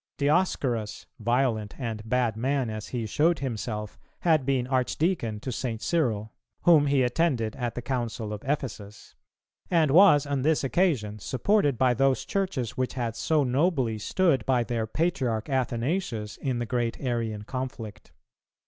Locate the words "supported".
11.19-11.77